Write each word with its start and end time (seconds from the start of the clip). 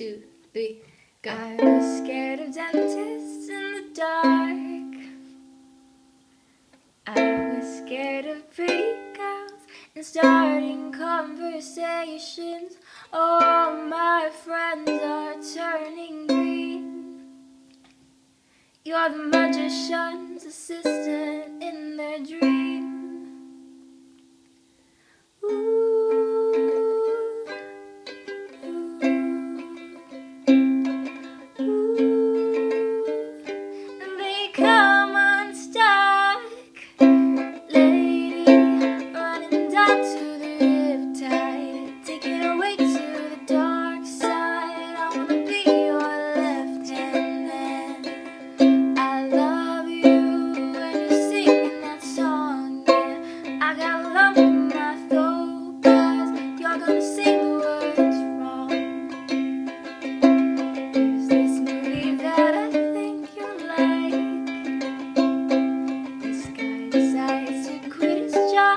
two, 0.00 0.22
three, 0.54 0.80
go. 1.20 1.30
I 1.30 1.56
was 1.56 1.98
scared 1.98 2.40
of 2.40 2.54
dentists 2.54 3.50
in 3.50 3.72
the 3.74 3.84
dark. 3.94 4.96
I 7.06 7.54
was 7.54 7.78
scared 7.84 8.24
of 8.24 8.50
pretty 8.50 8.96
girls 9.14 9.60
and 9.94 10.02
starting 10.02 10.90
conversations. 10.92 12.78
All 13.12 13.76
my 13.76 14.30
friends 14.42 14.88
are 14.88 15.34
turning 15.54 16.26
green. 16.26 17.20
You're 18.82 19.10
the 19.10 19.18
magician's 19.18 20.46
assistant 20.46 21.62
in 21.62 21.98
their 21.98 22.20
dreams. 22.20 22.59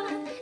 bye. 0.10 0.33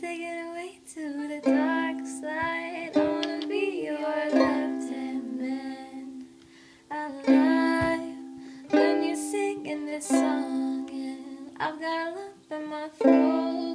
Take 0.00 0.20
it 0.20 0.46
away 0.48 0.78
to 0.94 1.26
the 1.26 1.40
dark 1.42 2.06
side. 2.06 2.92
I 2.94 2.98
wanna 3.00 3.44
be 3.48 3.82
your 3.86 3.98
left 3.98 4.88
hand 4.88 5.40
man. 5.40 6.26
Alive 6.88 8.14
when 8.70 9.02
you 9.02 9.16
sing 9.16 9.66
in 9.66 9.86
this 9.86 10.06
song, 10.06 10.88
and 10.92 11.50
I've 11.58 11.80
got 11.80 12.12
a 12.12 12.14
lump 12.14 12.52
in 12.52 12.66
my 12.68 12.88
throat. 12.90 13.67